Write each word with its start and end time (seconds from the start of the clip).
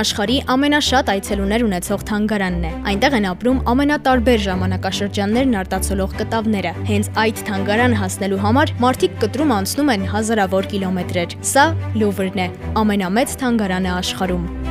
աշխարհի 0.00 0.36
ամենաշատ 0.52 1.10
այցելուներ 1.12 1.64
ունեցող 1.66 2.04
թանգարանն 2.10 2.66
է։ 2.68 2.72
Այնտեղ 2.90 3.16
են 3.18 3.28
ապրում 3.30 3.62
ամենատարբեր 3.72 4.44
ժամանակաշրջաններն 4.46 5.58
արտացոլող 5.62 6.14
կտավները։ 6.20 6.74
Հենց 6.90 7.10
այդ 7.24 7.42
թանգարան 7.48 7.98
հասնելու 8.02 8.42
համար 8.44 8.74
մարդիկ 8.84 9.18
կտրում 9.24 9.56
անցնում 9.56 9.92
են 9.96 10.06
հազարավոր 10.12 10.70
կիլոմետրեր։ 10.76 11.40
Սա 11.56 11.66
Լուվրն 11.96 12.46
է, 12.46 12.48
ամենամեծ 12.84 13.36
թանգարանը 13.42 13.92
աշխարհում։ 13.96 14.65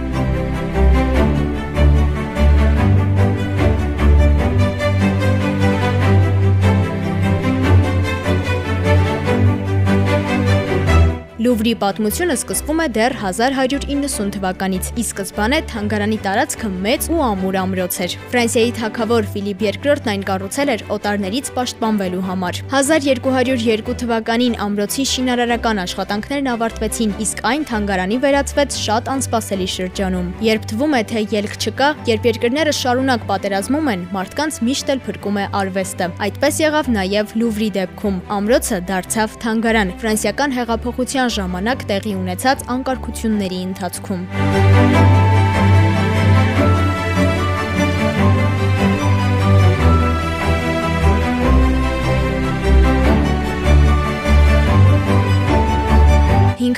Լուվրի 11.55 11.71
պատմությունը 11.79 12.35
սկսվում 12.35 12.79
է 12.83 12.85
դեռ 12.95 13.13
1190 13.15 14.31
թվականից։ 14.35 14.87
Ի 14.99 15.03
սկզբանե 15.05 15.59
թանգարանի 15.71 16.17
տարածքը 16.25 16.71
մեծ 16.83 17.05
ու 17.15 17.19
ամուր 17.23 17.57
ամրոց 17.61 17.99
էր։ 18.03 18.15
Ֆրանսիայի 18.33 18.73
թագավոր 18.75 19.29
Ֆիլիպ 19.31 19.63
II-ն 19.63 20.09
այն 20.11 20.25
կառուցել 20.27 20.71
էր 20.73 20.83
օտարներից 20.95 21.51
պաշտպանվելու 21.55 22.23
համար։ 22.27 22.59
1202 22.75 23.95
թվականին 24.03 24.57
ամրոցի 24.65 25.05
շինարարական 25.15 25.79
աշխատանքներն 25.85 26.51
ավարտվեցին, 26.55 27.15
իսկ 27.23 27.39
այն 27.55 27.63
թանգարանի 27.71 28.17
վերածվեց 28.25 28.77
շատ 28.83 29.09
անսպասելի 29.15 29.69
շրջանում։ 29.75 30.27
Երբ 30.49 30.67
թվում 30.75 30.99
է, 30.99 31.01
թե 31.15 31.23
ելք 31.39 31.55
չկա, 31.55 31.89
երբ 32.11 32.29
երկրները 32.35 32.75
շարունակ 32.83 33.25
պատերազմում 33.31 33.89
են, 33.95 34.05
մարդկանց 34.11 34.59
միշտ 34.67 34.93
էլ 34.95 35.03
փրկում 35.07 35.39
է 35.39 35.47
արվեստը։ 35.63 36.11
Այդպես 36.25 36.61
եղավ 36.65 36.91
նաև 36.99 37.35
Լուվրի 37.39 37.71
դեպքում։ 37.79 38.21
Ամրոցը 38.35 38.81
դարձավ 38.91 39.39
թանգարան։ 39.45 39.95
Ֆրանսիական 40.03 40.55
հեղափոխության 40.59 41.35
ժամանակ 41.45 41.83
տեղի 41.91 42.13
ունեցած 42.17 42.65
անկարգությունների 42.73 43.61
ընթացքում։ 43.69 45.34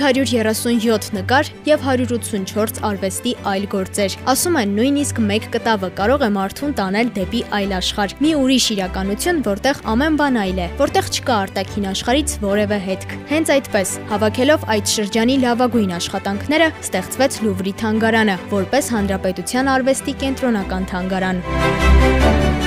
«537 0.07 1.09
նկար 1.17 1.49
եւ 1.67 1.81
184 1.83 2.77
արվեստի 2.87 3.33
այլ 3.51 3.65
գործեր։ 3.73 4.13
Ասում 4.31 4.57
են 4.61 4.75
նույնիսկ 4.77 5.19
մեկ 5.27 5.47
կտավը 5.55 5.89
կարող 5.97 6.23
է 6.23 6.29
մարդուն 6.37 6.75
տանել 6.77 7.11
դեպի 7.17 7.41
այլ 7.57 7.73
աշխարհ։ 7.79 8.15
Մի 8.23 8.31
ուրիշ 8.39 8.67
իրականություն, 8.77 9.41
որտեղ 9.47 9.81
ամեն 9.93 10.19
բան 10.21 10.39
այլ 10.43 10.61
է, 10.63 10.67
որտեղ 10.79 11.11
չկա 11.17 11.39
արտաքին 11.47 11.89
աշխարից 11.91 12.37
որևէ 12.47 12.79
հետք։ 12.87 13.17
Հենց 13.33 13.51
այդպես, 13.57 13.91
հավաքելով 14.13 14.65
այդ 14.77 14.93
շրջանի 14.95 15.35
լավագույն 15.43 15.91
աշխատանքները, 15.97 16.71
ստեղծվեց 16.87 17.41
Լուվրի 17.47 17.75
թանգարանը, 17.83 18.39
որպես 18.55 18.93
հանրապետության 18.95 19.73
արվեստի 19.75 20.17
կենտրոնական 20.23 20.89
թանգարան։ 20.93 22.66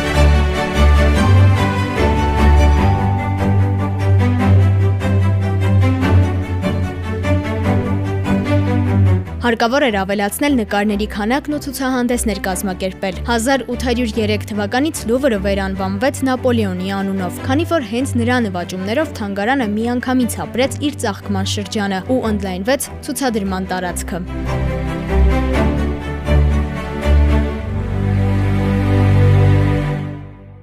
Հարկավոր 9.50 9.82
էր 9.82 9.96
ավելացնել 9.98 10.52
նկարների 10.60 11.06
քանակն 11.10 11.54
ու 11.56 11.58
ցուցահանդեսներ 11.64 12.40
կազմակերպել։ 12.44 13.16
1803 13.34 14.46
թվականից 14.50 15.00
Լուվրը 15.10 15.40
վերանվանվեց 15.46 16.20
Նապոլեոնի 16.28 16.94
անունով, 17.00 17.42
քանի 17.48 17.66
որ 17.72 17.88
հենց 17.90 18.14
նրա 18.22 18.36
նվաճումներով 18.46 19.12
թանգարանը 19.18 19.68
միանգամից 19.74 20.38
ապրեց 20.46 20.78
իր 20.86 21.02
ծաղկման 21.02 21.52
շրջանը 21.56 22.02
ու 22.14 22.22
ընդլայնվեց 22.30 22.90
ցուցադրման 23.10 23.70
տարածքը։ 23.74 24.22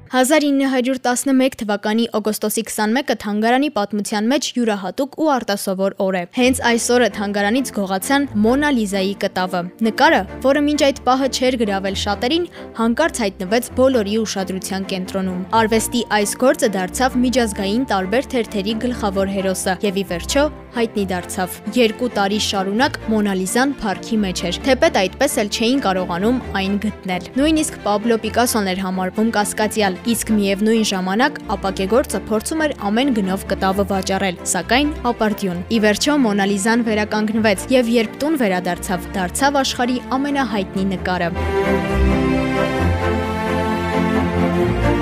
1911 0.08 1.58
թվականի 1.60 2.06
օգոստոսի 2.18 2.64
21-ը 2.70 3.16
թանգարանի 3.24 3.70
պատմության 3.76 4.30
մեջ 4.32 4.48
յուրահատուկ 4.58 5.18
ու 5.20 5.30
արտասովոր 5.34 5.96
օր 6.06 6.18
է։ 6.20 6.22
Հենց 6.38 6.62
այս 6.70 6.86
օրը 6.96 7.10
թանգարանից 7.18 7.72
գողացան 7.78 8.28
Մոնա 8.46 8.70
Լիզայի 8.78 9.16
կտավը։ 9.24 9.62
Նկարը, 9.88 10.22
որը 10.48 10.62
մինչ 10.68 10.80
այդ 10.88 11.02
պահը 11.08 11.30
չէր 11.38 11.60
գրավել 11.64 12.00
շատերին, 12.04 12.48
հանկարծ 12.80 13.22
հայտնվեց 13.26 13.70
բոլորի 13.82 14.16
ուշադրության 14.24 14.88
կենտրոնում։ 14.94 15.44
Արվեստի 15.60 16.06
այս 16.18 16.38
գործը 16.48 16.72
դարձավ 16.78 17.20
միջազգային 17.28 17.84
տարբեր 17.92 18.32
թերթերի 18.38 18.78
գլխավոր 18.88 19.36
հերոսը 19.38 19.78
եւ 19.88 20.02
ի 20.04 20.08
վերջո 20.14 20.48
հայտնի 20.78 21.04
դարձավ։ 21.12 21.58
2 21.78 22.10
տարի 22.18 22.40
շարունակ 22.48 22.98
Մոնալիզան 23.12 23.74
парքի 23.82 24.18
մեջ 24.24 24.42
էր, 24.48 24.60
թեպետ 24.68 25.00
այդպես 25.02 25.38
էլ 25.44 25.52
չէին 25.58 25.82
կարողանում 25.86 26.42
այն 26.62 26.76
գտնել։ 26.86 27.28
Նույնիսկ 27.38 27.80
Պաբլո 27.88 28.18
Պիկասոն 28.26 28.70
էր 28.74 28.82
համարվում 28.86 29.32
կասկածյալ, 29.38 29.98
իսկ 30.14 30.34
միևնույն 30.38 30.86
ժամանակ 30.92 31.42
ապակեգործը 31.58 32.22
փորձում 32.30 32.64
էր 32.68 32.76
ամեն 32.92 33.14
գնով 33.18 33.48
կտավը 33.54 33.88
վաճառել, 33.94 34.42
սակայն 34.54 34.94
ապարդյուն։ 35.14 35.64
Ի 35.68 35.82
վերջո 35.88 36.18
Մոնալիզան 36.28 36.86
վերականգնվեց 36.88 37.68
եւ 37.78 37.94
երբ 37.98 38.20
տուն 38.22 38.40
վերադարձավ, 38.44 39.10
դարձավ 39.18 39.62
աշխարի 39.64 39.98
ամենահայտնի 40.18 40.88
նկարը։ 40.94 41.34
Thank 44.48 44.92
you 44.92 44.97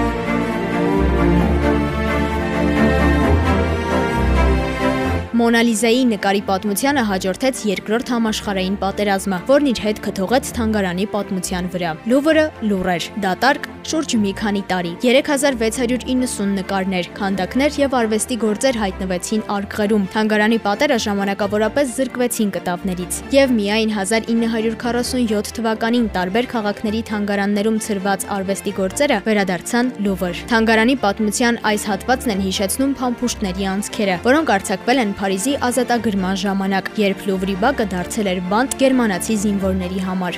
Մոնալիզայի 5.45 6.05
նկարի 6.09 6.39
պատմությանը 6.47 7.01
հաջորդեց 7.05 7.59
երկրորդ 7.69 8.11
համաշխարհային 8.15 8.79
պատերազմը, 8.81 9.37
որն 9.51 9.69
իր 9.75 9.81
հետ 9.85 10.01
կթողեց 10.07 10.49
թանգարանի 10.57 11.05
պատմության 11.13 11.69
վրա։ 11.75 11.91
Լուվրը 12.09 12.45
լուր 12.65 12.89
էր, 12.95 13.09
դատարկ 13.25 13.67
շուրջ 13.85 14.15
մի 14.17 14.31
քանի 14.39 14.61
տարի։ 14.69 14.91
3690 15.05 16.47
նկարներ, 16.57 17.09
քանդակներ 17.19 17.75
եւ 17.77 17.95
արվեստի 17.99 18.37
գործեր 18.41 18.79
հայտնվեցին 18.81 19.43
արգղերում։ 19.55 20.07
Թանգարանի 20.15 20.59
պատերը 20.65 20.97
ժամանակավորապես 21.05 21.91
զրկվեցին 21.99 22.53
կտավներից 22.55 23.19
եւ 23.35 23.53
միայն 23.59 23.93
1947 23.99 25.53
թվականին 25.59 26.07
տարբեր 26.17 26.49
քաղաքների 26.55 27.01
թանգարաններում 27.11 27.77
ցրված 27.85 28.25
արվեստի 28.39 28.73
գործերը 28.79 29.19
վերադարձան 29.29 29.93
Լուվր։ 30.05 30.41
Թանգարանի 30.49 30.97
պատմության 31.05 31.61
այս 31.69 31.87
հատվածն 31.91 32.35
են 32.35 32.43
հիշեցնում 32.45 32.97
փամփուշտների 33.05 33.69
անցքերը, 33.75 34.17
որոնք 34.25 34.53
արձակվել 34.55 35.03
են 35.05 35.15
Փարիզի 35.35 35.53
ազատագրման 35.67 36.37
ժամանակ, 36.39 36.85
երբ 36.95 37.23
Լուվրի 37.27 37.55
բակը 37.59 37.85
դարձել 37.91 38.27
էր 38.31 38.37
բանտ 38.53 38.75
գերմանացի 38.79 39.35
զինվորների 39.41 40.03
համար։ 40.05 40.37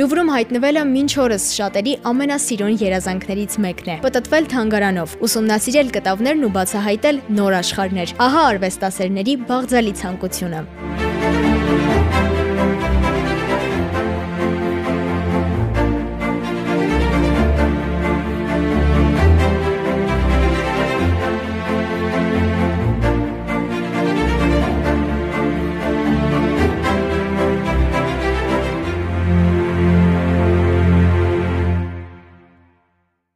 Լուվրում 0.00 0.32
հայտնվելը 0.38 0.88
մինչ 0.94 1.12
օրս 1.28 1.52
շատերի 1.60 1.96
ամենասիրուն 2.08 2.80
երազանքներից 2.80 3.60
մեկն 3.68 3.92
է։ 3.92 4.00
Պտտվել 4.08 4.52
թանգարանով, 4.56 5.18
ուսումնասիրել 5.28 5.96
կտավներն 6.00 6.48
ու 6.48 6.54
բացահայտել 6.56 7.24
նոր 7.44 7.60
աշխարհներ։ 7.60 8.20
Ահա 8.24 8.46
արվեստասերների 8.54 9.42
բաղձալի 9.52 9.98
ցանկությունը։ 10.00 11.03